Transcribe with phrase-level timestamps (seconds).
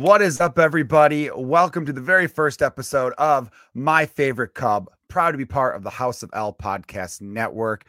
[0.00, 1.28] What is up, everybody?
[1.30, 4.88] Welcome to the very first episode of My Favorite Cub.
[5.08, 7.84] Proud to be part of the House of L podcast network.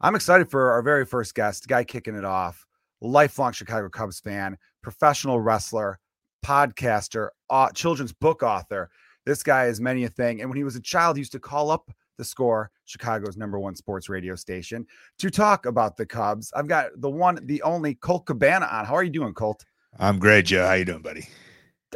[0.00, 2.64] I'm excited for our very first guest, guy kicking it off,
[3.02, 6.00] lifelong Chicago Cubs fan, professional wrestler,
[6.42, 8.88] podcaster, uh, children's book author.
[9.26, 10.40] This guy is many a thing.
[10.40, 13.58] And when he was a child, he used to call up the score, Chicago's number
[13.58, 14.86] one sports radio station,
[15.18, 16.50] to talk about the Cubs.
[16.56, 18.86] I've got the one, the only Colt Cabana on.
[18.86, 19.66] How are you doing, Colt?
[19.98, 20.66] I'm great, Joe.
[20.66, 21.28] How you doing, buddy?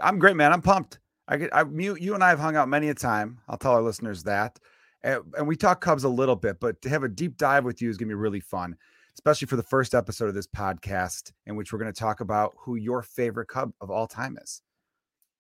[0.03, 0.53] I'm great, man.
[0.53, 0.99] I'm pumped.
[1.27, 3.41] I get, I, you, you and I have hung out many a time.
[3.49, 4.59] I'll tell our listeners that.
[5.03, 7.81] And, and we talk Cubs a little bit, but to have a deep dive with
[7.81, 8.77] you is going to be really fun,
[9.15, 12.55] especially for the first episode of this podcast, in which we're going to talk about
[12.59, 14.63] who your favorite Cub of all time is.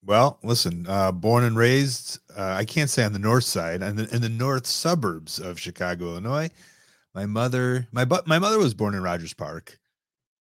[0.07, 3.99] Well, listen, uh, born and raised, uh, I can't say on the north side, and
[3.99, 6.51] in, in the north suburbs of Chicago, Illinois.
[7.15, 9.79] My mother, my but my mother was born in Rogers Park,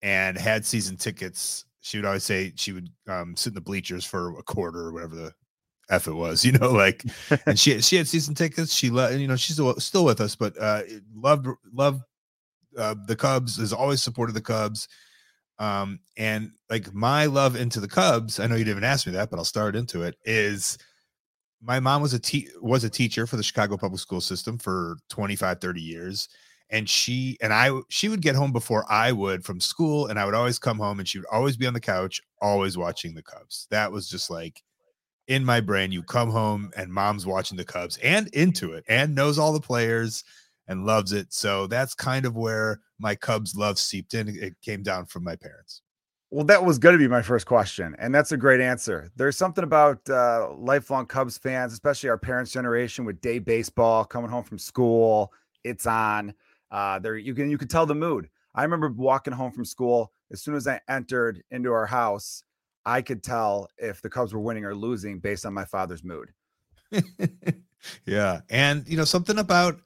[0.02, 1.66] and had season tickets.
[1.82, 4.94] She would always say she would um, sit in the bleachers for a quarter or
[4.94, 5.34] whatever the
[5.90, 7.04] f it was, you know, like.
[7.46, 8.74] and she she had season tickets.
[8.74, 12.04] She loved, you know, she's still with us, but uh, loved loved
[12.78, 13.58] uh, the Cubs.
[13.58, 14.88] Has always supported the Cubs
[15.62, 19.30] um, and like my love into the Cubs, I know you didn't ask me that,
[19.30, 20.16] but I'll start into it.
[20.26, 20.80] Is
[21.62, 24.98] my mom was a te- was a teacher for the Chicago public school system for
[25.10, 26.30] 25, 30 years.
[26.72, 30.26] And she and I she would get home before I would from school, and I
[30.26, 33.24] would always come home and she would always be on the couch, always watching the
[33.24, 33.68] Cubs.
[33.72, 34.64] That was just like
[35.28, 35.92] in my brain.
[35.92, 39.60] You come home and mom's watching the Cubs and into it and knows all the
[39.60, 40.24] players
[40.68, 41.34] and loves it.
[41.34, 44.30] So that's kind of where my Cubs love seeped in.
[44.30, 45.82] It came down from my parents.
[46.30, 49.12] Well, that was going to be my first question, and that's a great answer.
[49.18, 54.30] There's something about uh, lifelong Cubs fans, especially our parents' generation, with day baseball coming
[54.30, 55.34] home from school.
[55.66, 56.34] It's on.
[56.72, 58.30] Uh, there, you can you can tell the mood.
[58.56, 60.12] I remember walking home from school.
[60.32, 62.44] As soon as I entered into our house,
[62.86, 66.30] I could tell if the Cubs were winning or losing based on my father's mood.
[68.06, 69.82] yeah, and you know something about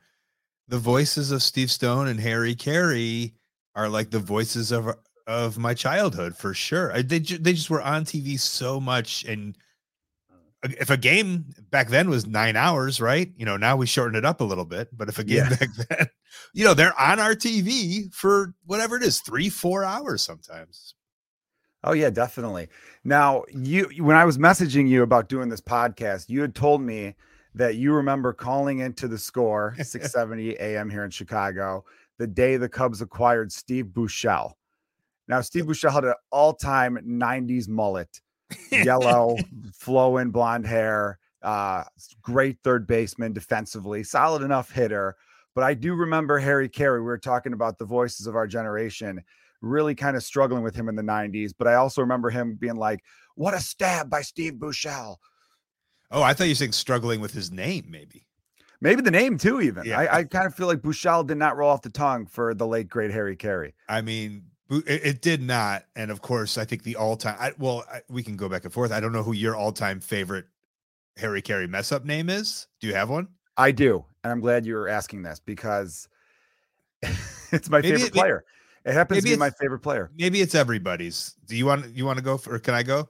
[0.68, 3.34] the voices of Steve Stone and Harry Caray
[3.76, 4.96] are like the voices of
[5.28, 6.94] of my childhood for sure.
[7.02, 9.58] They they just were on TV so much, and
[10.80, 13.32] if a game back then was nine hours, right?
[13.38, 15.50] You know, now we shorten it up a little bit, but if a game yeah.
[15.60, 16.08] back then,
[16.54, 20.96] you know, they're on our TV for whatever it is, three four hours sometimes.
[21.84, 22.68] Oh yeah, definitely.
[23.04, 27.16] Now you when I was messaging you about doing this podcast, you had told me
[27.54, 30.90] that you remember calling into the score 670 a.m.
[30.90, 31.86] here in Chicago
[32.18, 34.54] the day the Cubs acquired Steve Buechele.
[35.28, 38.22] Now, Steve Buechele had an all-time 90s mullet,
[38.72, 39.38] yellow,
[39.74, 41.84] flowing blonde hair, uh,
[42.22, 45.16] great third baseman defensively, solid enough hitter.
[45.54, 47.00] But I do remember Harry Caray.
[47.00, 49.24] We were talking about the voices of our generation,
[49.62, 51.54] really kind of struggling with him in the 90s.
[51.58, 53.00] But I also remember him being like,
[53.36, 55.16] what a stab by Steve Buechele
[56.12, 58.26] Oh, I thought you were saying struggling with his name, maybe.
[58.82, 59.86] Maybe the name too, even.
[59.86, 60.00] Yeah.
[60.00, 62.68] I, I kind of feel like Buechele did not roll off the tongue for the
[62.68, 63.74] late great Harry Caray.
[63.90, 67.36] I mean, it, it did not, and of course, I think the all-time.
[67.40, 68.92] I, well, I, we can go back and forth.
[68.92, 70.46] I don't know who your all-time favorite
[71.18, 72.68] Harry Caray mess up name is.
[72.80, 73.28] Do you have one?
[73.58, 76.08] I do, and I'm glad you were asking this because
[77.52, 78.46] it's my maybe favorite it, player.
[78.86, 80.12] It happens to be my favorite player.
[80.18, 81.36] Maybe it's everybody's.
[81.48, 82.56] Do you want you want to go for?
[82.56, 83.10] Or can I go?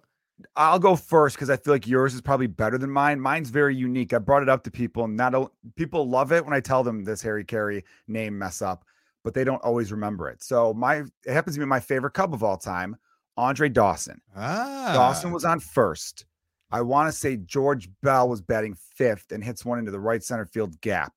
[0.56, 3.20] I'll go first because I feel like yours is probably better than mine.
[3.20, 4.14] Mine's very unique.
[4.14, 7.04] I brought it up to people, and not people love it when I tell them
[7.04, 8.86] this Harry Caray name mess up,
[9.26, 10.44] but they don't always remember it.
[10.44, 12.96] So my it happens to be my favorite Cub of all time,
[13.36, 14.22] Andre Dawson.
[14.38, 14.92] Ah.
[14.94, 16.26] Dawson was on first.
[16.72, 20.24] I want to say George Bell was batting fifth and hits one into the right
[20.24, 21.12] center field gap.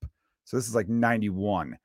[0.44, 1.76] So this is like 91.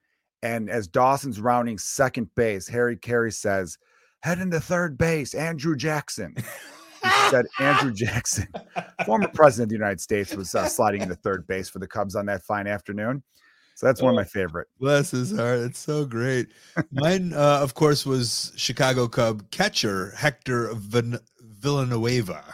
[0.42, 3.78] And as Dawson's rounding second base, Harry Caray says,
[4.22, 6.36] head into third base, Andrew Jackson.
[7.30, 8.48] said Andrew Jackson,
[9.06, 12.16] former president of the United States, was uh, sliding into third base for the Cubs
[12.16, 13.24] on that fine afternoon.
[13.84, 14.70] So that's one of my favorite.
[14.80, 15.60] Bless his heart.
[15.60, 16.48] It's so great.
[16.94, 22.46] Mine, uh, of course, was Chicago Cub catcher Hector Vin- Villanueva.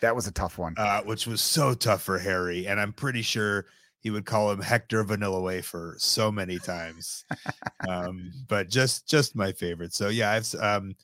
[0.00, 0.74] That was a tough one.
[0.76, 2.68] Uh, which was so tough for Harry.
[2.68, 3.66] And I'm pretty sure
[3.98, 7.24] he would call him Hector Vanilla Wafer so many times.
[7.88, 9.92] um, but just just my favorite.
[9.92, 10.94] So yeah, I've um,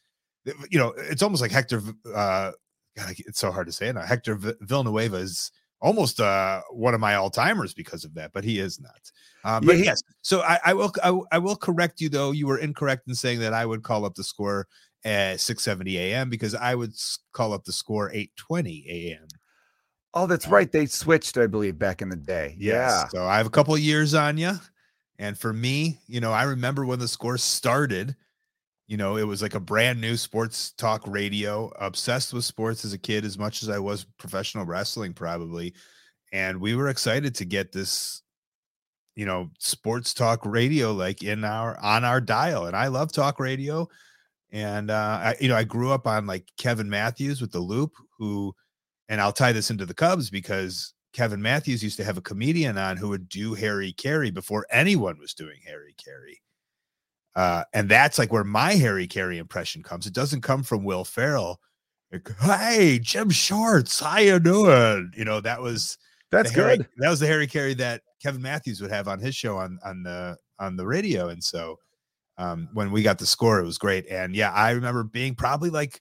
[0.71, 1.83] you know, it's almost like Hector
[2.15, 2.53] uh,
[2.97, 4.03] God, it's so hard to say now.
[4.03, 5.51] Hector v- Villanueva is
[5.83, 9.11] almost uh, one of my all timers because of that, but he is not.
[9.45, 12.31] Um, but Yeah, yes, so I, I will I, will- I will correct you though.
[12.31, 14.67] You were incorrect in saying that I would call up the score
[15.05, 16.31] at 6:70 a.m.
[16.31, 16.93] because I would
[17.33, 19.27] call up the score 8:20 a.m.
[20.15, 20.71] Oh, that's right.
[20.71, 22.55] They switched, I believe, back in the day.
[22.59, 23.09] Yeah.
[23.09, 24.53] So I have a couple of years on you.
[25.19, 28.15] And for me, you know, I remember when the score started,
[28.87, 32.93] you know, it was like a brand new sports talk radio, obsessed with sports as
[32.93, 35.75] a kid, as much as I was professional wrestling, probably.
[36.33, 38.23] And we were excited to get this,
[39.15, 42.67] you know, sports talk radio like in our on our dial.
[42.67, 43.89] And I love talk radio.
[44.51, 47.93] And uh, I, you know, I grew up on like Kevin Matthews with the loop,
[48.19, 48.55] who
[49.09, 52.79] and I'll tie this into the Cubs because Kevin Matthews used to have a comedian
[52.79, 56.41] on who would do Harry Caray before anyone was doing Harry Caray.
[57.35, 60.07] Uh, and that's like where my Harry Caray impression comes.
[60.07, 61.61] It doesn't come from Will Ferrell.
[62.13, 65.11] Like, hey, Jim Shorts, how you doing?
[65.17, 65.97] You know, that was
[66.31, 66.89] That's the Harry- good.
[66.99, 70.03] that was the Harry Caray that Kevin Matthews would have on his show on on
[70.03, 71.29] the on the radio.
[71.29, 71.79] And so
[72.37, 74.07] um, when we got the score, it was great.
[74.09, 76.01] And yeah, I remember being probably like,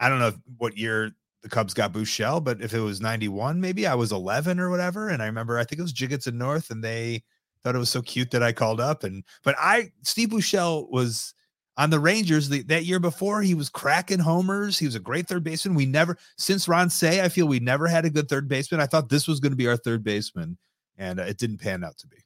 [0.00, 3.86] I don't know what year the Cubs got Buechele, but if it was 91, maybe
[3.86, 5.08] I was 11 or whatever.
[5.10, 7.22] And I remember, I think it was Jiggetts and North, and they
[7.66, 9.02] thought it was so cute that I called up.
[9.02, 11.34] And, but I, Steve Buechele was
[11.76, 13.42] on the Rangers the, that year before.
[13.42, 14.78] He was cracking homers.
[14.78, 15.74] He was a great third baseman.
[15.74, 18.80] We never, since Ron Cey, I feel we never had a good third baseman.
[18.80, 20.56] I thought this was going to be our third baseman,
[20.96, 22.18] and uh, it didn't pan out to be.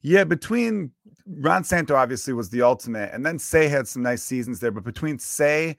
[0.00, 0.92] Yeah, between
[1.26, 4.70] Ron Santo obviously was the ultimate, and then Cey had some nice seasons there.
[4.70, 5.76] But between Cey,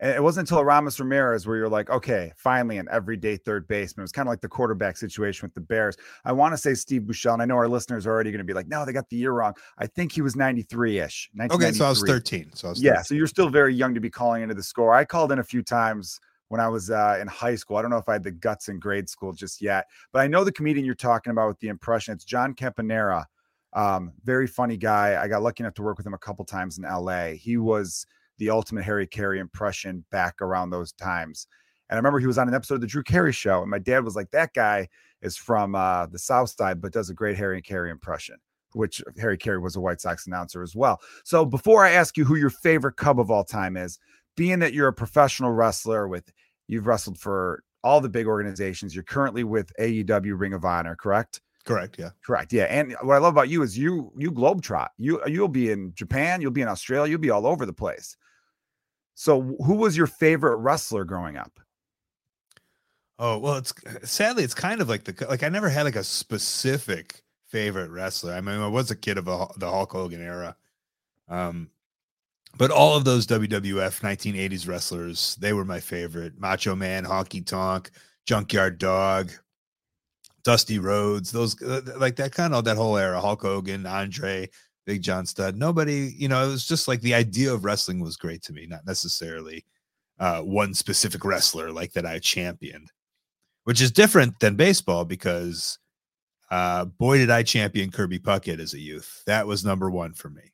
[0.00, 4.02] and it wasn't until Aramis Ramirez where you're like, okay, finally an everyday third baseman.
[4.02, 5.96] It was kind of like the quarterback situation with the Bears.
[6.24, 8.44] I want to say Steve Buechele, and I know our listeners are already going to
[8.44, 9.54] be like, no, they got the year wrong.
[9.78, 11.30] I think he was 93 ish.
[11.50, 12.50] Okay, so I was 13.
[12.54, 13.04] So I was Yeah, 13.
[13.04, 14.92] so you're still very young to be calling into the score.
[14.92, 16.18] I called in a few times
[16.48, 17.76] when I was uh, in high school.
[17.76, 20.26] I don't know if I had the guts in grade school just yet, but I
[20.26, 22.14] know the comedian you're talking about with the impression.
[22.14, 23.24] It's John Caponera.
[23.72, 25.20] Um, very funny guy.
[25.20, 27.28] I got lucky enough to work with him a couple times in LA.
[27.30, 28.06] He was
[28.38, 31.46] the ultimate Harry Caray impression back around those times.
[31.88, 33.78] And I remember he was on an episode of the Drew Carey show, and my
[33.78, 34.88] dad was like, "That guy
[35.22, 38.36] is from uh, the South Side, but does a great Harry Caray impression."
[38.72, 41.00] Which Harry Caray was a White Sox announcer as well.
[41.24, 44.00] So before I ask you who your favorite Cub of all time is,
[44.36, 46.32] being that you're a professional wrestler with
[46.66, 51.40] you've wrestled for all the big organizations, you're currently with AEW Ring of Honor, correct?
[51.64, 51.96] Correct.
[51.98, 52.10] Yeah.
[52.24, 52.52] Correct.
[52.52, 52.64] Yeah.
[52.64, 54.88] And what I love about you is you you globetrot.
[54.98, 58.16] You you'll be in Japan, you'll be in Australia, you'll be all over the place.
[59.14, 61.60] So who was your favorite wrestler growing up?
[63.18, 63.72] Oh well, it's
[64.02, 68.34] sadly it's kind of like the like I never had like a specific favorite wrestler.
[68.34, 70.56] I mean, I was a kid of a, the Hulk Hogan era,
[71.28, 71.70] um,
[72.58, 76.38] but all of those WWF 1980s wrestlers they were my favorite.
[76.38, 77.92] Macho Man, Honky Tonk,
[78.26, 79.30] Junkyard Dog,
[80.42, 83.20] Dusty Rhodes, those uh, like that kind of that whole era.
[83.20, 84.48] Hulk Hogan, Andre,
[84.86, 85.56] Big John Studd.
[85.56, 88.66] Nobody, you know, it was just like the idea of wrestling was great to me,
[88.66, 89.64] not necessarily
[90.18, 92.90] uh, one specific wrestler like that I championed
[93.64, 95.78] which is different than baseball because
[96.50, 99.22] uh, boy did I champion Kirby Puckett as a youth.
[99.26, 100.52] That was number one for me.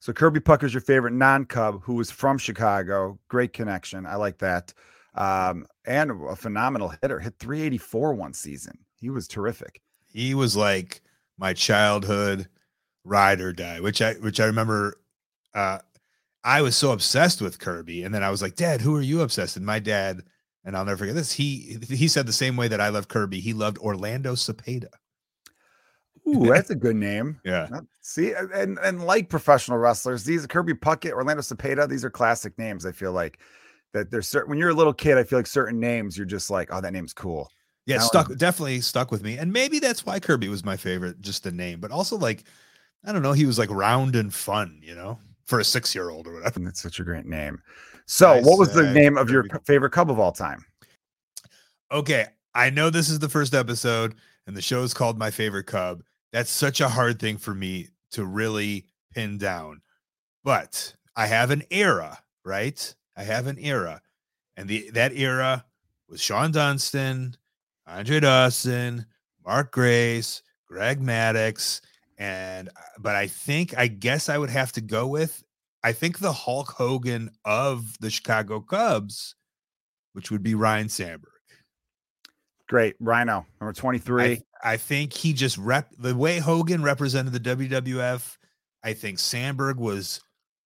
[0.00, 3.18] So Kirby Puckett's your favorite non-Cub who was from Chicago.
[3.28, 4.06] Great connection.
[4.06, 4.72] I like that.
[5.14, 7.18] Um, and a phenomenal hitter.
[7.18, 8.78] Hit 384 one season.
[8.94, 9.80] He was terrific.
[10.06, 11.02] He was like
[11.36, 12.48] my childhood
[13.08, 15.00] ride or die, which I which I remember.
[15.54, 15.78] Uh,
[16.44, 19.20] I was so obsessed with Kirby, and then I was like, "Dad, who are you
[19.22, 20.22] obsessed?" And my dad,
[20.64, 21.32] and I'll never forget this.
[21.32, 23.40] He he said the same way that I love Kirby.
[23.40, 24.88] He loved Orlando Cepeda.
[26.26, 27.40] Ooh, that's a good name.
[27.44, 27.68] Yeah,
[28.00, 32.86] See, and and like professional wrestlers, these Kirby Puckett, Orlando Cepeda, these are classic names.
[32.86, 33.38] I feel like
[33.92, 36.50] that there's certain when you're a little kid, I feel like certain names you're just
[36.50, 37.50] like, oh, that name's cool.
[37.86, 40.76] yeah, Now stuck I'm- definitely stuck with me, and maybe that's why Kirby was my
[40.76, 42.44] favorite, just the name, but also like
[43.08, 46.10] I don't know, he was like round and fun, you know, for a six year
[46.10, 46.60] old or whatever.
[46.60, 47.58] That's such a great name.
[48.04, 50.62] So, I what was the name of your favorite Cub of all time?
[51.90, 54.14] Okay, I know this is the first episode
[54.46, 56.02] and the show is called My Favorite Cub.
[56.32, 58.84] That's such a hard thing for me to really
[59.14, 59.80] pin down.
[60.44, 62.94] But I have an era, right?
[63.16, 64.02] I have an era.
[64.58, 65.64] And the that era
[66.10, 67.36] was Shawon Dunston,
[67.86, 69.06] Andre Dawson,
[69.46, 71.80] Mark Grace, Greg Maddux,
[72.18, 75.42] and uh, but I think I guess I would have to go with
[75.82, 79.36] I think the Hulk Hogan of the Chicago Cubs,
[80.12, 81.32] which would be Ryan Sandberg.
[82.68, 84.22] Great, Ryno, number 23.
[84.22, 88.36] I, I think he just rep the way Hogan represented the WWF.
[88.84, 90.20] I think Sandberg was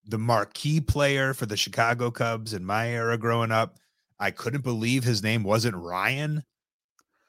[0.04, 3.76] the marquee player for the Chicago Cubs in my era growing up.
[4.18, 6.42] I couldn't believe his name wasn't Ryan.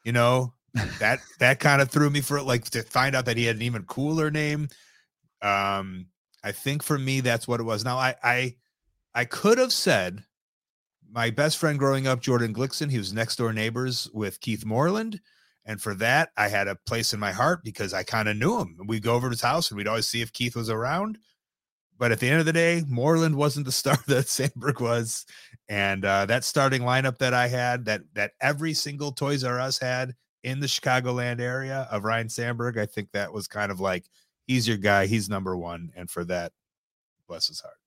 [0.03, 0.53] You know,
[0.99, 3.57] that that kind of threw me for it, like to find out that he had
[3.57, 4.69] an even cooler name.
[5.41, 6.07] Um,
[6.43, 7.85] I think for me that's what it was.
[7.85, 8.55] Now I I
[9.13, 10.23] I could have said
[11.13, 15.21] my best friend growing up, Jordan Glickson, he was next door neighbors with Keith Moreland.
[15.65, 18.59] And for that, I had a place in my heart because I kind of knew
[18.59, 18.77] him.
[18.87, 21.19] We'd go over to his house and we'd always see if Keith was around.
[21.97, 25.25] But at the end of the day, Moreland wasn't the star that Sandberg was.
[25.69, 29.77] And uh, that starting lineup that I had, that that every single Toys R Us
[29.77, 34.05] had in the Chicagoland area of Ryan Sandberg, I think that was kind of like
[34.47, 35.91] he's your guy, he's number one.
[35.95, 36.51] And for that,
[37.27, 37.77] bless his heart.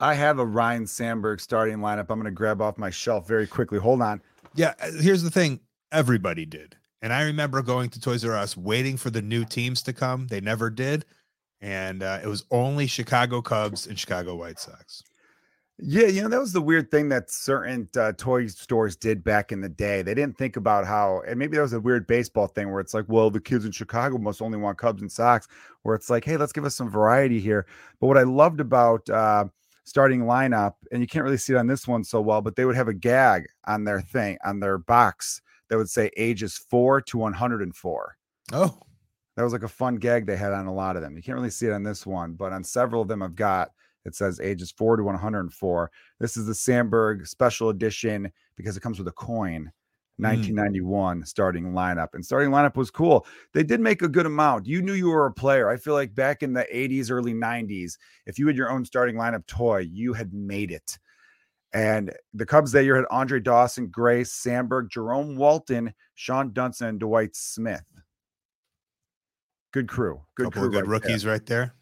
[0.00, 2.06] I have a Ryan Sandberg starting lineup.
[2.08, 3.78] I'm going to grab off my shelf very quickly.
[3.78, 4.20] Hold on.
[4.54, 6.76] Yeah, uh, here's the thing everybody did.
[7.02, 10.28] And I remember going to Toys R Us waiting for the new teams to come.
[10.28, 11.04] They never did.
[11.60, 15.02] And uh, it was only Chicago Cubs and Chicago White Sox.
[15.80, 19.52] Yeah, you know, that was the weird thing that certain uh, toy stores did back
[19.52, 20.02] in the day.
[20.02, 22.94] They didn't think about how, and maybe that was a weird baseball thing where it's
[22.94, 25.46] like, well, the kids in Chicago must only want Cubs and Sox,
[25.82, 27.64] where it's like, hey, let's give us some variety here.
[28.00, 29.44] But what I loved about uh,
[29.84, 32.64] starting lineup, and you can't really see it on this one so well, but they
[32.64, 37.00] would have a gag on their thing, on their box that would say ages four
[37.02, 38.16] to 104.
[38.52, 38.80] Oh,
[39.36, 41.16] that was like a fun gag they had on a lot of them.
[41.16, 43.70] You can't really see it on this one, but on several of them I've got
[44.08, 45.90] it says ages 4 to 104.
[46.18, 49.70] This is the Sandberg special edition because it comes with a coin.
[50.20, 51.26] 1991 mm.
[51.28, 53.24] starting lineup and starting lineup was cool.
[53.54, 54.66] They did make a good amount.
[54.66, 55.68] You knew you were a player.
[55.68, 57.96] I feel like back in the 80s, early 90s,
[58.26, 60.98] if you had your own starting lineup toy, you had made it.
[61.72, 67.00] And the Cubs that year had Andre Dawson, Grace, Sandberg, Jerome Walton, Shawon Dunston, and
[67.00, 67.84] Dwight Smith.
[69.72, 70.22] Good crew.
[70.34, 70.70] Good Couple crew.
[70.70, 71.32] good right rookies there.
[71.32, 71.74] right there.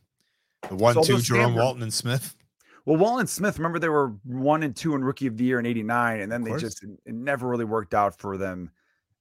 [0.68, 2.36] The one, So two, Jerome Walton and Smith.
[2.84, 5.58] Well, Walton and Smith, remember they were one and two in rookie of the year
[5.58, 8.70] in 89, and then they just it never really worked out for them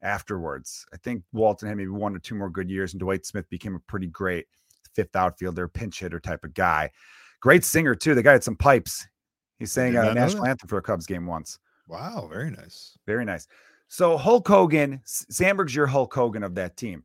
[0.02, 0.86] afterwards.
[0.94, 3.76] I think Walton had maybe one or two more good years, and Dwight Smith became
[3.76, 4.46] a pretty great
[4.94, 6.92] fifth outfielder, pinch hitter type of guy.
[7.42, 8.16] Great singer, too.
[8.16, 9.08] The guy had some pipes.
[9.58, 11.60] He sang a national anthem for a Cubs game once.
[11.88, 12.98] Wow, very nice.
[13.06, 13.48] Very nice.
[13.88, 17.04] So Hulk Hogan, Sandberg's your Hulk Hogan of that team.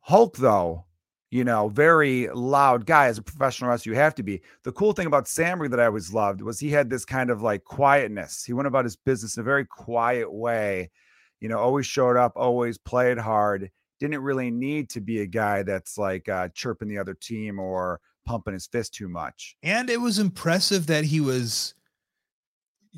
[0.00, 0.84] Hulk, though,
[1.30, 4.40] you know, very loud guy as a professional wrestler, you have to be.
[4.64, 7.42] The cool thing about Sandberg that I always loved was he had this kind of
[7.42, 8.44] like quietness.
[8.44, 10.90] He went about his business in a very quiet way,
[11.40, 13.70] you know, always showed up, always played hard.
[14.00, 18.00] Didn't really need to be a guy that's like uh, chirping the other team or
[18.24, 19.56] pumping his fist too much.
[19.62, 21.74] And it was impressive that he was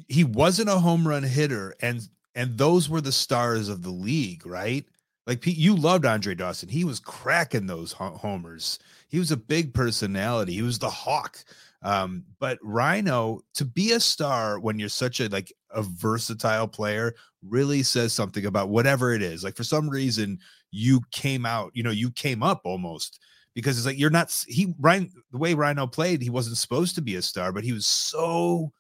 [0.09, 4.47] he wasn't a home run hitter and and those were the stars of the league,
[4.47, 4.85] right?
[5.27, 6.69] Like Pete, you loved Andre Dawson.
[6.69, 8.79] He was cracking those homers.
[9.09, 10.55] He was a big personality.
[10.55, 11.45] He was the hawk.
[11.83, 17.15] Um, but Ryno to be a star when you're such a like a versatile player
[17.43, 19.43] really says something about whatever it is.
[19.43, 20.39] Like for some reason
[20.71, 23.21] you came out, you know, you came up almost
[23.55, 27.03] because it's like you're not he Ryan the way Ryno played, he wasn't supposed to
[27.03, 28.73] be a star, but he was so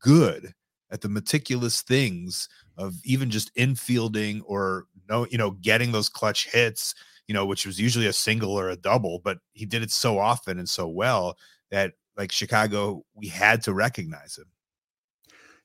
[0.00, 0.52] good
[0.90, 6.50] at the meticulous things of even just infielding or no, you know, getting those clutch
[6.50, 6.94] hits,
[7.26, 10.18] you know, which was usually a single or a double, but he did it so
[10.18, 11.36] often and so well
[11.70, 14.46] that like Chicago, we had to recognize him.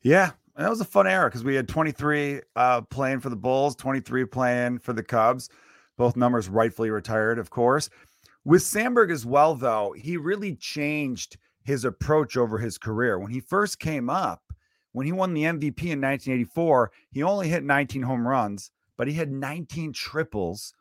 [0.01, 3.75] Yeah, that was a fun era because we had 23 uh, playing for the Bulls,
[3.75, 5.50] 23 playing for the Cubs.
[5.98, 7.89] Both numbers rightfully retired, of course.
[8.46, 13.19] With Sandberg as well, though, he really changed his approach over his career.
[13.19, 14.41] When he first came up,
[14.93, 19.13] when he won the MVP in 1984, he only hit 19 home runs, but he
[19.13, 20.73] had 19 triples,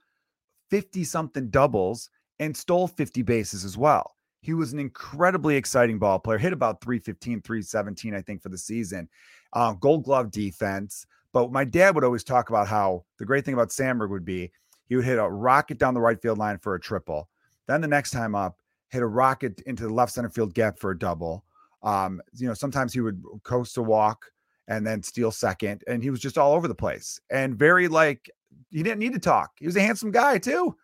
[0.70, 2.10] 50 something doubles,
[2.40, 4.16] and stole 50 bases as well.
[4.40, 8.58] He was an incredibly exciting ball player, hit about 315, 317, I think, for the
[8.58, 9.08] season.
[9.52, 11.06] Uh, gold glove defense.
[11.32, 14.50] But my dad would always talk about how the great thing about Sandberg would be
[14.88, 17.28] he would hit a rocket down the right field line for a triple.
[17.68, 18.58] Then the next time up,
[18.88, 21.44] hit a rocket into the left center field gap for a double.
[21.84, 24.24] Um, you know, sometimes he would coast a walk
[24.68, 28.30] and then steal second, and he was just all over the place and very like
[28.70, 29.50] he didn't need to talk.
[29.58, 30.76] He was a handsome guy too.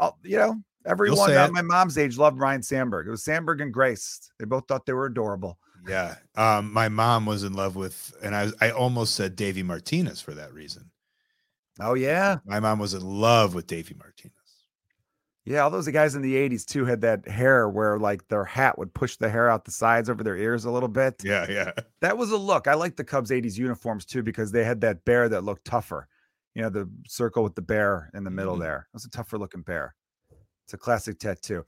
[0.00, 3.06] Uh, you know, everyone at my mom's age loved Ryan Sandberg.
[3.06, 4.30] It was Sandberg and Grace.
[4.38, 5.58] They both thought they were adorable.
[5.86, 6.16] Yeah.
[6.34, 10.34] Um, my mom was in love with, and I, I almost said Davey Martinez for
[10.34, 10.90] that reason.
[11.80, 14.32] Oh yeah, My mom was in love with Davey Martinez.
[15.48, 15.60] Yeah.
[15.60, 18.92] All those guys in the '80s too had that hair where like their hat would
[18.94, 21.22] push the hair out the sides over their ears a little bit.
[21.24, 21.72] Yeah, yeah.
[22.00, 22.68] That was a look.
[22.68, 26.06] I like the Cubs 80s uniforms too because they had that bear that looked tougher.
[26.54, 28.60] You know, the circle with the bear in the middle Mhm.
[28.60, 28.86] there.
[28.92, 29.94] It was a tougher looking bear.
[30.64, 31.64] It's a classic tattoo.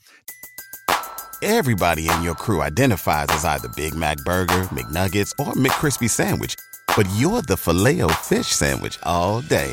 [1.42, 6.54] Everybody in your crew identifies as either Big Mac Burger, McNuggets, or McCrispy Sandwich.
[6.96, 9.72] but you're the Filet-O-Fish Sandwich all day.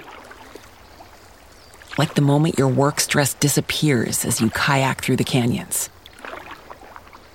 [1.97, 5.89] Like the moment your work stress disappears as you kayak through the canyons.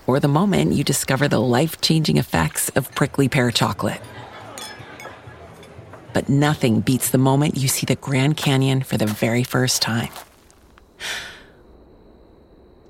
[0.06, 4.00] Or the moment you discover the life changing effects of prickly pear chocolate.
[6.14, 10.08] But nothing beats the moment you see the Grand Canyon for the very first time.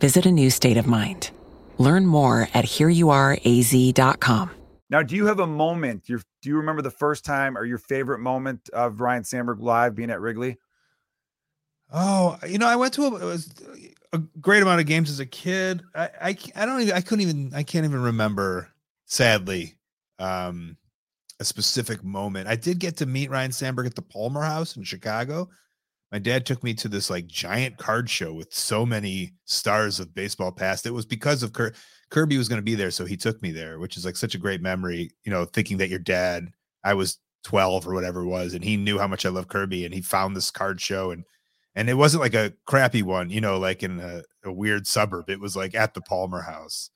[0.00, 1.30] Visit a new state of mind.
[1.78, 4.50] Learn more at hereyouareaz.com.
[4.88, 6.08] Now, do you have a moment?
[6.08, 9.96] Your, do you remember the first time or your favorite moment of Ryan Sandberg live
[9.96, 10.58] being at Wrigley?
[11.92, 13.38] Oh, you know, I went to a,
[14.12, 15.82] a great amount of games as a kid.
[15.94, 18.68] I, I, I don't even, I couldn't even, I can't even remember,
[19.04, 19.76] sadly,
[20.18, 20.76] um,
[21.38, 22.48] a specific moment.
[22.48, 25.48] I did get to meet Ryan Sandberg at the Palmer House in Chicago.
[26.12, 30.14] My dad took me to this like giant card show with so many stars of
[30.14, 30.86] baseball past.
[30.86, 31.74] It was because of Kir-
[32.10, 34.34] Kirby was going to be there, so he took me there, which is like such
[34.34, 35.10] a great memory.
[35.24, 36.48] You know, thinking that your dad,
[36.84, 39.84] I was 12 or whatever it was, and he knew how much I love Kirby,
[39.84, 41.24] and he found this card show and
[41.76, 45.28] and it wasn't like a crappy one, you know, like in a, a, weird suburb.
[45.28, 46.90] It was like at the Palmer House.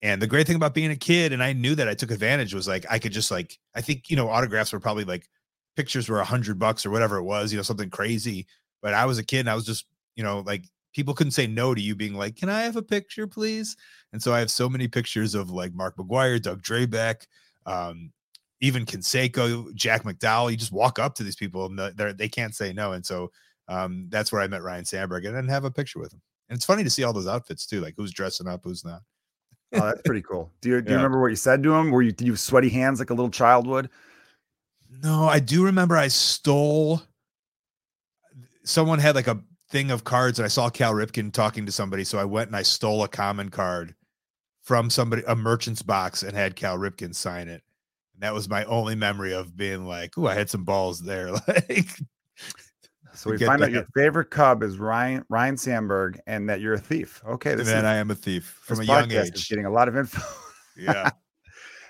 [0.00, 2.54] And the great thing about being a kid, and I knew that I took advantage,
[2.54, 5.28] was like I could just like I think you know autographs were probably like
[5.76, 8.46] pictures were a hundred bucks or whatever it was, you know, something crazy.
[8.82, 11.46] But I was a kid and I was just you know like people couldn't say
[11.46, 13.76] no to you being like, "Can I have a picture, please?"
[14.12, 17.26] And so I have so many pictures of like Mark McGwire, Doug Drabek,
[17.66, 18.12] um,
[18.60, 20.50] even Canseco, Jack McDowell.
[20.50, 21.78] You just walk up to these people and
[22.18, 22.92] they can't say no.
[22.92, 23.30] And so
[23.68, 26.22] um, that's where I met Ryan Sandberg and then have a picture with him.
[26.48, 29.02] And it's funny to see all those outfits too, like who's dressing up, who's not.
[29.74, 30.52] oh, that's pretty cool.
[30.60, 31.90] Do you do you remember what you said to him?
[31.90, 33.90] Were you did you have sweaty hands like a little child would?
[35.02, 37.02] No, I do remember I stole
[38.62, 42.04] someone had like a thing of cards and I saw Cal Ripken talking to somebody.
[42.04, 43.94] So I went and I stole a common card
[44.62, 47.62] from somebody, a merchant's box, and had Cal Ripken sign it.
[48.14, 51.30] And that was my only memory of being like, oh, I had some balls there.
[51.48, 51.88] like
[53.16, 53.66] so we find that.
[53.66, 57.22] out your favorite Cub is Ryan Ryne Sandberg, and that you're a thief.
[57.26, 59.48] Okay, this and is, I am a thief from a young age.
[59.48, 60.22] getting a lot of info.
[60.76, 61.10] yeah,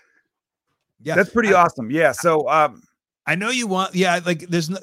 [1.03, 1.91] yeah, that's pretty I, awesome.
[1.91, 2.83] Yeah, so um,
[3.27, 3.95] I know you want.
[3.95, 4.79] Yeah, like there's no,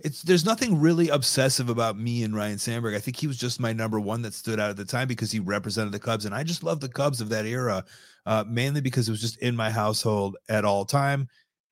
[0.00, 2.94] it's there's nothing really obsessive about me and Ryan Sandberg.
[2.94, 5.30] I think he was just my number one that stood out at the time because
[5.30, 7.84] he represented the Cubs, and I just love the Cubs of that era,
[8.26, 11.28] uh, mainly because it was just in my household at all time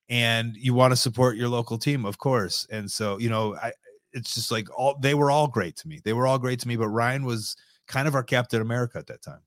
[0.09, 3.73] and you want to support your local team of course and so you know i
[4.17, 6.01] it's just like all they were all great to me.
[6.03, 9.07] They were all great to me, but Ryan was kind of our Captain America at
[9.07, 9.41] that time.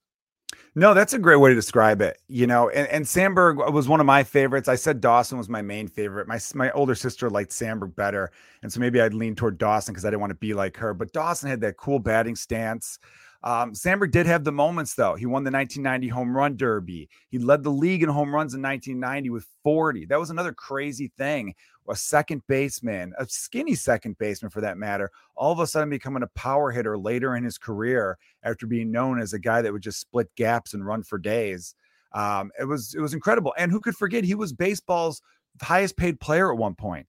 [0.76, 2.18] No, that's a great way to describe it.
[2.28, 4.70] You know, and, and Sandberg was one of my favorites.
[4.70, 6.28] I said Dawson was my main favorite.
[6.28, 10.06] My my older sister liked Sandberg better, and so maybe I'd lean toward Dawson because
[10.06, 10.94] I didn't want to be like her.
[10.94, 13.00] But Dawson had that cool batting stance.
[13.42, 15.16] Um, Sandberg did have the moments though.
[15.16, 17.10] He won the 1990 home run derby.
[17.30, 20.06] He led the league in home runs in 1990 with 40.
[20.06, 21.54] That was another crazy thing
[21.90, 26.24] a second baseman, a skinny second baseman for that matter, all of a sudden becoming
[26.24, 29.82] a power hitter later in his career after being known as a guy that would
[29.82, 31.76] just split gaps and run for days.
[32.14, 33.54] Um, it was it was incredible.
[33.58, 35.22] And who could forget he was baseball's
[35.62, 37.08] highest paid player at one point.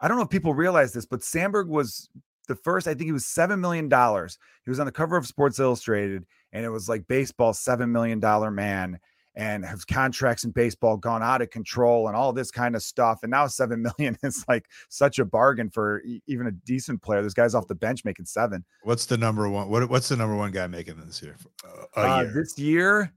[0.00, 2.08] I don't know if people realize this, but Sandberg was
[2.46, 3.90] the first, I think he was $7 million.
[3.90, 8.20] He was on the cover of Sports Illustrated, and it was like baseball $7 million
[8.54, 8.98] man
[9.36, 13.20] and have contracts in baseball gone out of control and all this kind of stuff.
[13.22, 17.22] And now seven million is like such a bargain for even a decent player.
[17.22, 18.64] This guy's off the bench making seven.
[18.82, 19.68] What's the number one?
[19.68, 21.36] What, what's the number one guy making this year?
[21.64, 22.32] Uh, uh, year?
[22.32, 23.12] This year,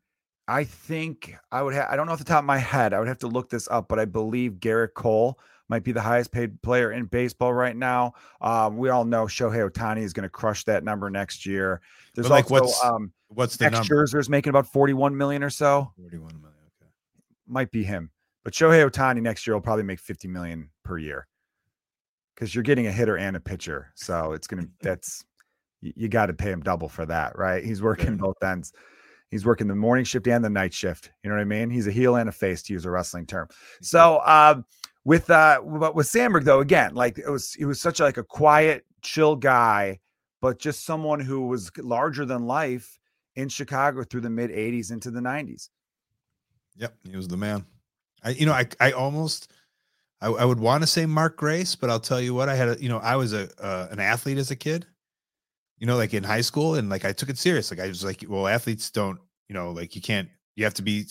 [0.48, 1.88] I think I would have.
[1.90, 2.94] I don't know off the top of my head.
[2.94, 5.38] I would have to look this up, but I believe Gerrit Cole
[5.70, 8.14] might be the highest paid player in baseball right now.
[8.42, 11.82] Um, we all know Shohei Ohtani is going to crush that number next year.
[12.16, 13.88] There's like also, what's um, what's the number?
[13.88, 15.92] Scherzer's making about 41 million or so.
[15.98, 16.54] 41 million.
[16.82, 16.92] Okay,
[17.48, 18.12] might be him.
[18.44, 21.28] But Shohei Ohtani next year will probably make 50 million per year
[22.34, 23.92] because you're getting a hitter and a pitcher.
[23.96, 25.26] So it's gonna that's
[25.82, 27.64] you, you got to pay him double for that, right?
[27.64, 28.22] He's working yeah.
[28.22, 28.74] both ends.
[29.30, 31.12] He's working the morning shift and the night shift.
[31.24, 31.70] You know what I mean?
[31.70, 33.48] He's a heel and a face to use a wrestling term.
[33.82, 34.62] So uh,
[35.04, 38.86] with uh with Sandberg though, again, like it was he was such like a quiet,
[39.02, 40.00] chill guy,
[40.42, 43.00] but just someone who was larger than life
[43.36, 45.70] in Chicago through the mid 80s into the 90s.
[46.78, 47.66] Yep, he was the man.
[48.24, 49.52] I you know, I I almost
[50.22, 52.70] I, I would want to say Mark Grace, but I'll tell you what, I had
[52.70, 54.86] a, you know, I was a uh, an athlete as a kid,
[55.78, 57.72] you know, like in high school, and like I took it serious.
[57.72, 60.82] Like I was like, well, athletes don't, you know, like you can't, you have to
[60.82, 61.06] be,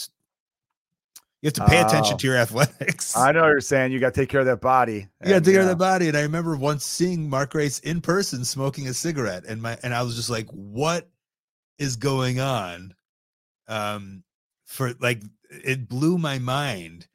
[1.42, 2.16] you have to pay attention Oh.
[2.16, 3.16] to your athletics.
[3.16, 3.92] I know what you're saying.
[3.92, 5.06] You got to take care of that body.
[5.22, 6.08] You got to take care of that body.
[6.08, 9.94] And I remember once seeing Mark Grace in person smoking a cigarette, and my and
[9.94, 11.08] I was just like, "What
[11.78, 12.94] is going on?"
[13.68, 14.22] Um,
[14.64, 17.06] for like, it blew my mind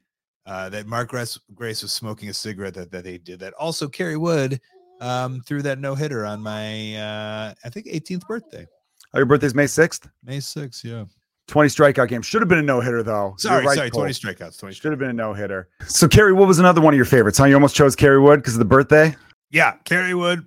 [0.46, 3.52] uh, that Mark Grace, Grace was smoking a cigarette that that they did that.
[3.54, 4.60] Also, Kerry Wood
[5.02, 8.66] um, threw that no hitter on my uh, I think 18th birthday,
[9.14, 10.08] Oh, your birthday's May 6th.
[10.24, 10.84] May 6th.
[10.84, 11.04] Yeah.
[11.48, 12.22] 20 strikeout game.
[12.22, 13.34] Should have been a no hitter, though.
[13.36, 14.02] Sorry, right, sorry, Cole.
[14.02, 15.68] 20 strikeouts, 20 Should have been a no hitter.
[15.86, 17.36] So, Kerry, what was another one of your favorites?
[17.36, 17.44] Huh?
[17.44, 19.14] You almost chose Kerry Wood because of the birthday.
[19.50, 20.46] Yeah, Kerry Wood.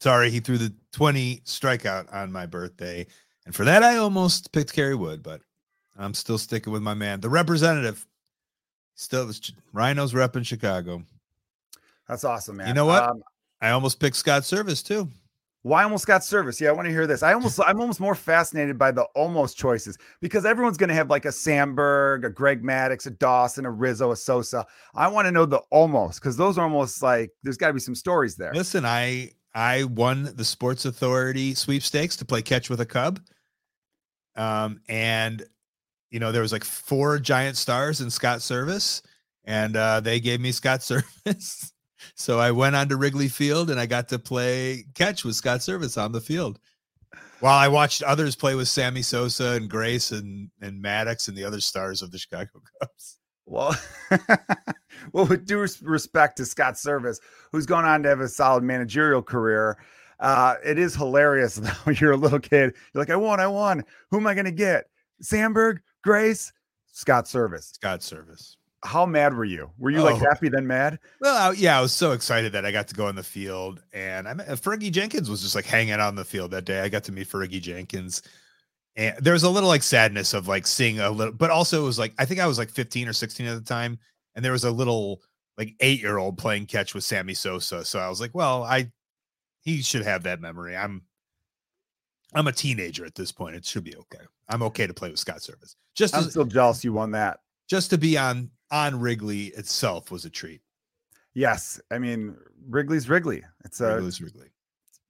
[0.00, 3.06] Sorry, he threw the 20 strikeout on my birthday.
[3.46, 5.40] And for that, I almost picked Kerry Wood, but
[5.96, 8.04] I'm still sticking with my man, the representative.
[8.94, 9.28] Still,
[9.72, 11.04] Rynos rep in Chicago.
[12.08, 12.68] That's awesome, man.
[12.68, 13.04] You know what?
[13.04, 13.22] Um,
[13.60, 15.10] I almost picked Scott Servais too.
[15.62, 16.60] Why almost got service?
[16.60, 17.22] Yeah, I want to hear this.
[17.22, 21.10] I almost, I'm almost more fascinated by the almost choices because everyone's going to have
[21.10, 24.64] like a Sandberg, a Greg Maddux, a Dawson, a Rizzo, a Sosa.
[24.94, 27.80] I want to know the almost because those are almost like there's got to be
[27.80, 28.52] some stories there.
[28.54, 33.20] Listen, I I won the Sports Authority sweepstakes to play catch with a Cub.
[34.36, 35.44] Um, and
[36.10, 39.02] you know, there was like four giant stars in Scott Servais,
[39.44, 41.72] and uh, they gave me Scott Servais.
[42.14, 45.60] So I went on to Wrigley Field and I got to play catch with Scott
[45.60, 46.58] Servais on the field.
[47.40, 51.44] While I watched others play with Sammy Sosa and Grace and and Maddux and the
[51.44, 53.18] other stars of the Chicago Cubs.
[53.46, 53.74] Well,
[55.12, 57.18] well, with due respect to Scott Servais,
[57.50, 59.78] who's gone on to have a solid managerial career,
[60.20, 61.90] uh, it is hilarious though.
[61.92, 63.84] You're a little kid, you're like, I won, I won.
[64.10, 64.90] Who am I going to get?
[65.22, 66.52] Sandberg, Grace,
[66.92, 67.72] Scott Servais.
[67.74, 68.56] Scott Servais.
[68.84, 69.70] How mad were you?
[69.78, 70.18] Were you like Oh.
[70.18, 71.00] happy then mad?
[71.20, 73.82] Well, I- yeah, I was so excited that I got to go on the field,
[73.92, 76.80] and I met, Fergie Jenkins was just like hanging out on the field that day.
[76.80, 78.22] I got to meet Fergie Jenkins,
[78.94, 81.84] and there was a little like sadness of like seeing a little, but also it
[81.86, 83.98] was like I think I was like 15 or 16 at the time,
[84.36, 85.22] and there was a little
[85.56, 87.84] like eight year old playing catch with Sammy Sosa.
[87.84, 88.92] So I was like, well, I
[89.62, 90.76] he should have that memory.
[90.76, 91.02] I'm
[92.34, 93.56] I'm a teenager at this point.
[93.56, 94.24] It should be okay.
[94.48, 95.74] I'm okay to play with Scott Servais.
[95.96, 97.40] Just I'm to, still jealous you won that.
[97.68, 100.60] just to be on on Wrigley itself was a treat.
[101.34, 102.36] Yes, I mean
[102.68, 103.42] Wrigley's Wrigley.
[103.64, 104.48] It's a Wrigley's Wrigley.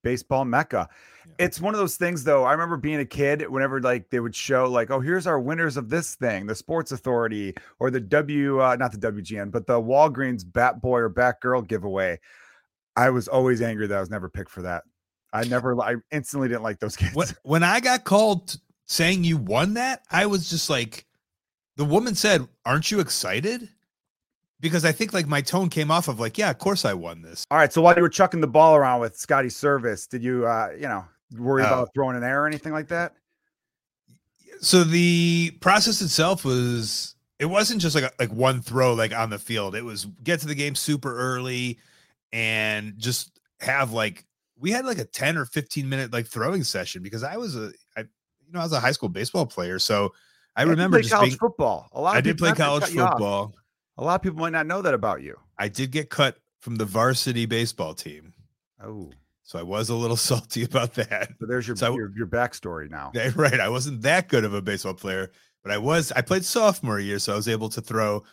[0.03, 0.89] baseball mecca.
[1.27, 1.33] Yeah.
[1.39, 2.45] It's one of those things though.
[2.45, 5.77] I remember being a kid whenever like they would show like, oh, here's our winners
[5.77, 9.81] of this thing, the Sports Authority or the W, uh, not the WGN, but the
[9.81, 12.19] Walgreens Bat Boy or Bat Girl giveaway.
[12.97, 14.83] I was always angry that I was never picked for that.
[15.33, 17.15] I never, I instantly didn't like those kids.
[17.15, 21.07] when, when I got called saying you won that, I was just like,
[21.79, 23.71] the woman said, Aren't you excited?
[24.61, 27.23] Because I think like my tone came off of like, Yeah, of course I won
[27.23, 27.47] this.
[27.51, 27.73] All right.
[27.73, 30.89] So while you were chucking the ball around with Scotty Servais, did you, uh, you
[30.89, 31.05] know,
[31.39, 31.67] worry Oh.
[31.67, 33.15] about throwing an error or anything like that?
[34.61, 39.31] So the process itself was, it wasn't just like a, like one throw like on
[39.31, 39.77] the field.
[39.77, 41.79] It was get to the game super early
[42.33, 44.25] and just have like,
[44.59, 47.71] we had like a 10 or 15 minute like throwing session because I was a,
[47.97, 49.79] I, you know, I was a high school baseball player.
[49.79, 50.13] So
[50.59, 51.89] I remember college being, football.
[51.93, 52.17] A lot.
[52.17, 53.55] I did play college cut you off, football.
[53.97, 55.37] A lot of people might not know that about you.
[55.59, 58.33] I did get cut from the varsity baseball team.
[58.83, 59.11] Oh,
[59.43, 61.31] So I was a little salty about that.
[61.41, 63.13] so there's your So I- your, your backstory now.
[63.35, 63.61] Right.
[63.61, 65.31] I wasn't that good of a baseball player,
[65.63, 68.25] but I was I played sophomore year, so I was able to throw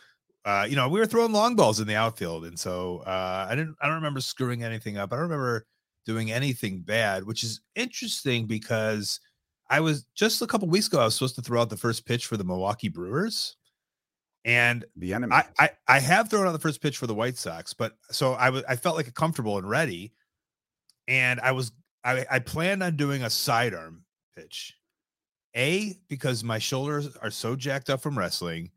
[0.44, 2.44] uh, you know, we were throwing long balls in the outfield.
[2.44, 5.12] And so uh I didn't I don't remember screwing anything up.
[5.12, 5.66] I don't remember
[6.04, 9.18] doing anything bad, which is interesting because
[9.68, 12.06] I was just a couple weeks ago, I was supposed to throw out the first
[12.06, 13.56] pitch for the Milwaukee Brewers.
[14.44, 15.32] And The enemy.
[15.34, 18.34] I, I I have thrown out the first pitch for the White Sox, but so
[18.34, 20.12] I was I felt like comfortable and ready,
[21.08, 21.72] and I was
[22.04, 24.04] I I planned on doing a sidearm
[24.36, 24.76] pitch,
[25.56, 28.70] a because my shoulders are so jacked up from wrestling,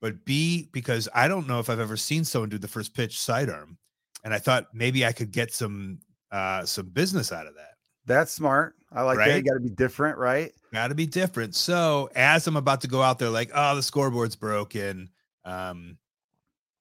[0.00, 3.20] but b because I don't know if I've ever seen someone do the first pitch
[3.20, 3.78] sidearm,
[4.24, 6.00] and I thought maybe I could get some
[6.32, 7.74] uh some business out of that.
[8.04, 8.74] That's smart.
[8.94, 9.36] I like that.
[9.36, 10.52] You got to be different, right?
[10.72, 11.54] Got to be different.
[11.54, 15.10] So as I'm about to go out there, like, oh, the scoreboard's broken.
[15.44, 15.98] Um,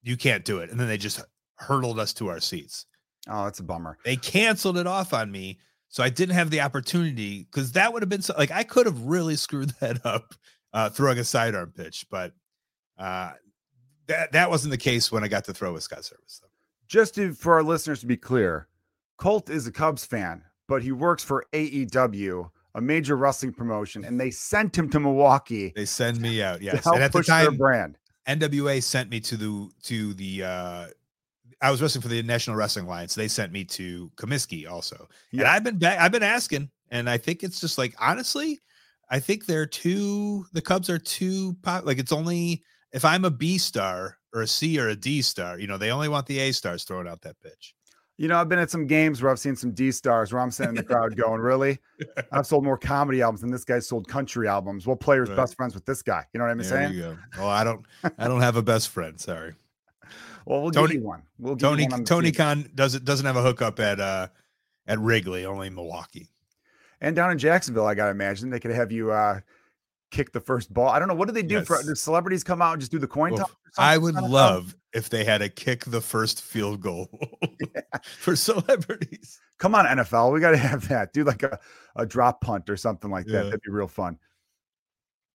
[0.03, 0.69] you can't do it.
[0.69, 1.21] And then they just
[1.55, 2.85] hurtled us to our seats.
[3.27, 3.97] Oh, that's a bummer.
[4.05, 5.59] They canceled it off on me.
[5.89, 8.85] So I didn't have the opportunity because that would have been so like I could
[8.85, 10.33] have really screwed that up
[10.73, 12.33] uh throwing a sidearm pitch, but
[12.97, 13.31] uh
[14.07, 16.41] that that wasn't the case when I got to throw with Scott Servais.
[16.41, 16.47] Though.
[16.87, 18.67] Just to, for our listeners to be clear,
[19.17, 24.19] Colt is a Cubs fan, but he works for AEW, a major wrestling promotion, and
[24.19, 26.57] they sent him to Milwaukee They send me out.
[26.61, 26.83] to Yes.
[26.83, 27.99] help And at the push their time, brand.
[28.27, 30.87] NWA sent me to the to the uh
[31.61, 33.13] I was wrestling for the National Wrestling Alliance.
[33.13, 35.07] They sent me to Comiskey also.
[35.31, 35.99] And I've been back.
[35.99, 38.59] I've been asking and I think it's just like honestly,
[39.11, 43.29] I think they're too the Cubs are too pop like it's only if I'm a
[43.29, 46.39] B star or a C or a D star, you know, they only want the
[46.39, 47.75] A stars throwing out that pitch.
[48.17, 50.51] You know, I've been at some games where I've seen some D stars where I'm
[50.51, 51.79] sitting in the crowd going, "Really?
[52.31, 54.85] I've sold more comedy albums than this guy sold country albums.
[54.85, 55.35] What player's Right.
[55.35, 56.23] best friends with this guy?
[56.31, 56.93] You know what I'm There saying?
[56.93, 57.17] you go.
[57.39, 57.85] Oh, I don't
[58.19, 59.19] I don't have a best friend.
[59.19, 59.55] Sorry.
[60.45, 61.23] Well, we'll Tony- give you one.
[61.39, 62.31] We'll give Tony you one on Tony.
[62.31, 64.27] Khan doesn't doesn't have a hookup at uh
[64.85, 66.29] at Wrigley, only Milwaukee.
[67.01, 69.39] and down in Jacksonville, I gotta imagine they could have you uh
[70.11, 70.89] kick the first ball.
[70.89, 71.85] I don't know what do they do for Yes.
[71.87, 73.49] do celebrities come out and just do the coin toss?
[73.77, 77.09] I would love if they had a kick the first field goal
[78.19, 79.39] for celebrities.
[79.57, 80.33] Come on, NFL.
[80.33, 81.13] We got to have that.
[81.13, 81.59] Do like a,
[81.95, 83.31] a drop punt or something like that.
[83.31, 83.43] Yeah.
[83.43, 84.17] That'd be real fun.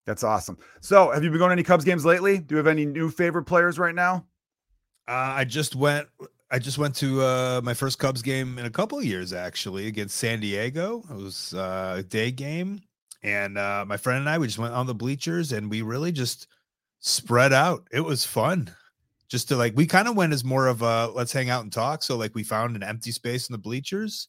[0.06, 0.56] That's awesome.
[0.80, 2.38] So, have you been going to any Cubs games lately?
[2.38, 4.24] Do you have any new favorite players right now?
[5.06, 6.08] Uh, I just went.
[6.50, 9.86] I just went to uh, my first Cubs game in a couple of years, actually,
[9.86, 11.04] against San Diego.
[11.10, 12.80] It was uh, a day game,
[13.22, 16.10] and uh, my friend and I we just went on the bleachers, and we really
[16.10, 16.46] just
[17.00, 17.86] spread out.
[17.92, 18.70] It was fun,
[19.28, 21.72] just to like we kind of went as more of a let's hang out and
[21.72, 22.02] talk.
[22.02, 24.28] So like we found an empty space in the bleachers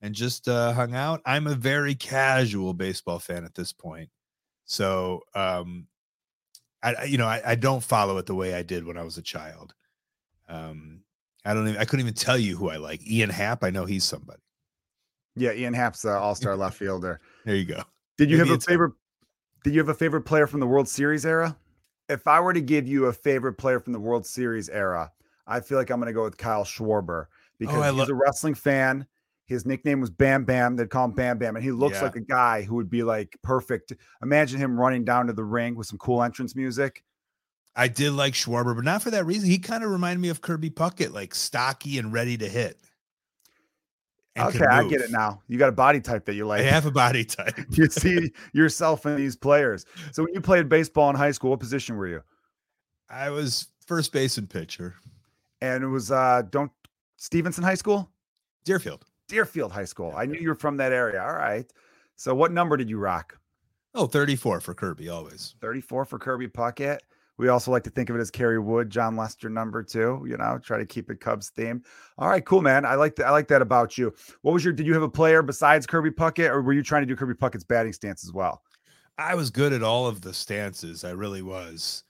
[0.00, 1.20] and just uh, hung out.
[1.24, 4.10] I'm a very casual baseball fan at this point,
[4.64, 5.86] so um,
[6.82, 9.18] I you know I, I don't follow it the way I did when I was
[9.18, 9.74] a child.
[10.48, 11.00] Um,
[11.44, 13.06] I don't even I couldn't even tell you who I like.
[13.06, 14.42] Ian Happ, I know he's somebody.
[15.34, 17.20] Yeah, Ian Happ's the all-star left fielder.
[17.44, 17.82] There you go.
[18.18, 18.92] Did you Maybe have a favorite?
[19.64, 21.56] Did you have a favorite player from the World Series era?
[22.12, 25.10] If I were to give you a favorite player from the World Series era,
[25.46, 28.14] I feel like I'm going to go with Kyle Schwarber oh, because Oh, he's lo-
[28.14, 29.06] a wrestling fan.
[29.46, 30.76] His nickname was Bam Bam.
[30.76, 32.04] They'd call him Bam Bam, and he looks Yeah.
[32.04, 33.92] like a guy who would be like perfect.
[34.22, 37.02] Imagine him running down to the ring with some cool entrance music.
[37.74, 39.48] I did like Schwarber, but not for that reason.
[39.48, 42.78] He kind of reminded me of Kirby Puckett, like stocky and ready to hit.
[44.38, 45.40] Okay, I get it now.
[45.48, 46.60] You got a body type that you like.
[46.60, 47.54] I have a body type.
[47.70, 49.86] you see yourself in these players.
[50.12, 52.22] So when you played baseball in high school, what position were you?
[53.10, 54.94] I was first base and pitcher.
[55.60, 56.72] And it was uh don't
[57.16, 58.10] Stevenson High School?
[58.64, 59.04] Deerfield.
[59.28, 60.12] Deerfield High School.
[60.16, 61.22] I knew you were from that area.
[61.22, 61.70] All right.
[62.16, 63.38] So what number did you rock?
[63.94, 65.54] Oh, 34 for Kirby always.
[65.60, 66.98] 34 for Kirby Puckett.
[67.38, 70.36] We also like to think of it as Kerry Wood, Jon Lester number two, you
[70.36, 71.82] know, try to keep it Cubs theme.
[72.18, 72.84] All right, cool, man.
[72.84, 73.26] I like that.
[73.26, 74.12] I like that about you.
[74.42, 77.02] What was your did you have a player besides Kirby Puckett, or were you trying
[77.02, 78.62] to do Kirby Puckett's batting stance as well?
[79.18, 81.04] I was good at all of the stances.
[81.04, 82.04] I really was.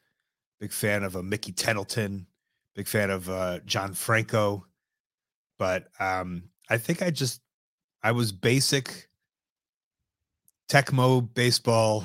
[0.61, 2.26] Big fan of a Mickey Tettleton,
[2.74, 4.66] big fan of uh, John Franco.
[5.58, 7.40] But um, I think I just
[8.02, 9.08] I was basic
[10.72, 12.04] Tecmo baseball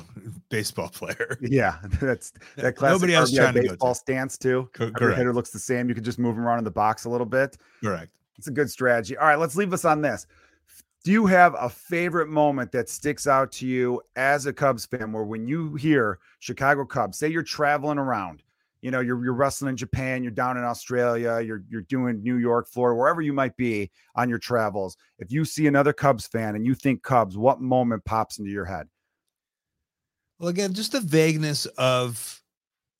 [0.50, 1.38] baseball player.
[1.42, 3.98] Yeah, that's that classic Nobody else RBI trying to go baseball to.
[3.98, 4.68] stance too.
[4.72, 5.18] Co- Every correct.
[5.18, 5.88] hitter looks the same.
[5.88, 7.56] You can just move them around in the box a little bit.
[7.82, 8.10] Correct.
[8.36, 9.16] It's a good strategy.
[9.16, 10.26] All right, let's leave us on this.
[11.04, 15.12] Do you have a favorite moment that sticks out to you as a Cubs fan
[15.12, 18.42] where when you hear Chicago Cubs, say you're traveling around,
[18.80, 22.36] you know, you're, you're wrestling in Japan, you're down in Australia, you're, you're doing New
[22.36, 24.96] York, Florida, wherever you might be on your travels.
[25.18, 28.64] If you see another Cubs fan and you think Cubs, what moment pops into your
[28.64, 28.88] head?
[30.38, 32.42] Well, again, just the vagueness of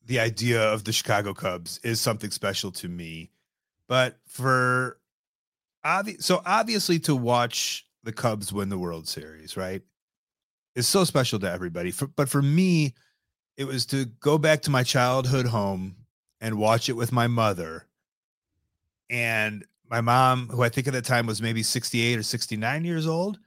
[0.05, 3.31] the idea of the Chicago Cubs is something special to me.
[3.87, 4.99] But for
[5.85, 9.83] obvi- so obviously to watch the Cubs win the World Series, right?
[10.75, 11.91] Is so special to everybody.
[11.91, 12.95] For, but for me,
[13.59, 15.97] it was to go back to my childhood home
[16.41, 17.87] and watch it with my mother.
[19.11, 23.07] And my mom, who I think at the time was maybe 68 or 69 years
[23.07, 23.39] old,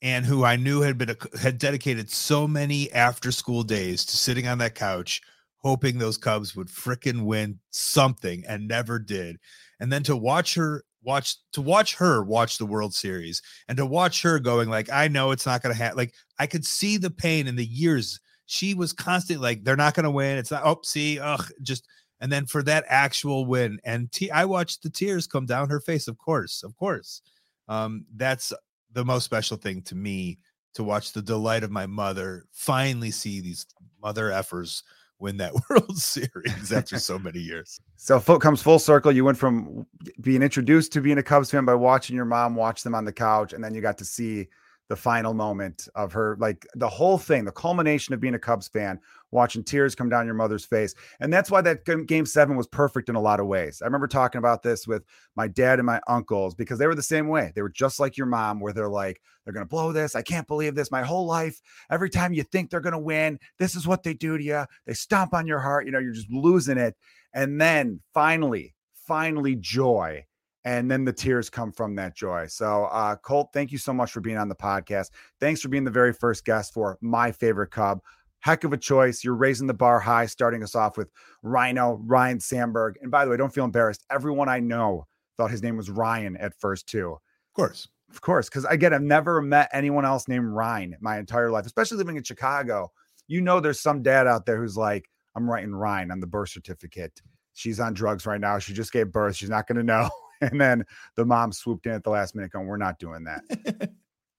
[0.00, 4.46] and who I knew had been had dedicated so many after school days to sitting
[4.46, 5.20] on that couch
[5.58, 9.38] hoping those Cubs would frickin' win something and never did.
[9.80, 13.86] And then to watch her watch to watch her watch the World Series and to
[13.86, 16.96] watch her going like I know it's not going to happen like I could see
[16.96, 20.50] the pain in the years she was constantly like they're not going to win it's
[20.50, 21.86] not oh see ugh just
[22.20, 25.80] and then for that actual win and t- I watched the tears come down her
[25.80, 27.20] face of course of course
[27.68, 28.52] um that's
[28.92, 30.38] the most special thing to me
[30.74, 33.66] to watch the delight of my mother finally see these
[34.02, 34.82] mother effers
[35.18, 37.80] win that World Series after so many years.
[37.96, 39.12] So full comes full circle.
[39.12, 39.86] You went from
[40.20, 43.12] being introduced to being a Cubs fan by watching your mom watch them on the
[43.12, 44.48] couch, and then you got to see
[44.88, 48.68] the final moment of her, like the whole thing, the culmination of being a Cubs
[48.68, 48.98] fan,
[49.30, 50.94] watching tears come down your mother's face.
[51.20, 53.82] And that's why that game seven was perfect in a lot of ways.
[53.82, 55.04] I remember talking about this with
[55.36, 57.52] my dad and my uncles because they were the same way.
[57.54, 60.14] They were just like your mom, where they're like, they're going to blow this.
[60.14, 60.90] I can't believe this.
[60.90, 64.14] My whole life, every time you think they're going to win, this is what they
[64.14, 64.64] do to you.
[64.86, 65.86] They stomp on your heart.
[65.86, 66.96] You know, you're just losing it.
[67.34, 68.74] And then finally,
[69.06, 70.24] finally, joy
[70.64, 72.46] and then the tears come from that joy.
[72.48, 75.10] So, uh, Colt, thank you so much for being on the podcast.
[75.40, 78.00] Thanks for being the very first guest for my favorite Cub.
[78.40, 79.24] Heck of a choice.
[79.24, 81.10] You're raising the bar high, starting us off with
[81.44, 82.96] Ryno, Ryan Sandberg.
[83.02, 84.04] And by the way, don't feel embarrassed.
[84.10, 87.12] Everyone I know thought his name was Ryan at first, too.
[87.12, 87.88] Of course.
[88.10, 88.48] Of course.
[88.48, 92.22] Because again, I've never met anyone else named Ryan my entire life, especially living in
[92.22, 92.90] Chicago.
[93.26, 96.48] You know, there's some dad out there who's like, I'm writing Ryan on the birth
[96.50, 97.20] certificate.
[97.54, 98.58] She's on drugs right now.
[98.58, 99.36] She just gave birth.
[99.36, 100.08] She's not going to know.
[100.50, 100.84] and then
[101.16, 103.42] the mom swooped in at the last minute going, We're not doing that.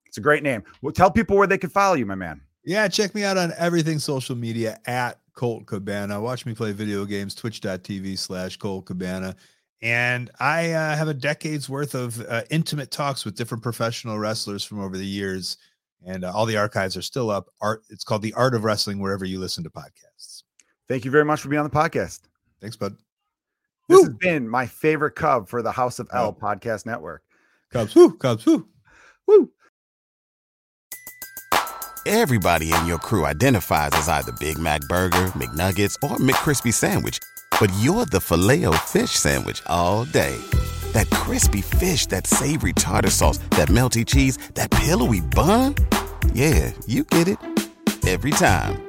[0.05, 0.63] it's a great name.
[0.81, 2.41] Well, tell people where they can follow you, my man.
[2.63, 6.19] Yeah, check me out on everything social media at Colt Cabana.
[6.19, 9.35] Watch me play video games, twitch.tv slash Colt Cabana.
[9.81, 14.63] And I uh, have a decade's worth of uh, intimate talks with different professional wrestlers
[14.63, 15.57] from over the years.
[16.05, 17.47] And uh, all the archives are still up.
[17.61, 20.43] Art, it's called The Art of Wrestling, wherever you listen to podcasts.
[20.87, 22.21] Thank you very much for being on the podcast.
[22.59, 22.97] Thanks, bud.
[23.89, 24.03] This woo.
[24.05, 27.23] has been my favorite Cub for the House of L podcast network.
[27.71, 28.67] Cubs, woo, Cubs, woo,
[29.27, 29.51] woo.
[32.05, 37.19] Everybody in your crew identifies as either Big Mac Burger, McNuggets, or McCrispy Sandwich,
[37.59, 40.37] but you're the filet fish Sandwich all day.
[40.93, 45.75] That crispy fish, that savory tartar sauce, that melty cheese, that pillowy bun.
[46.33, 47.37] Yeah, you get it
[48.07, 48.88] every time.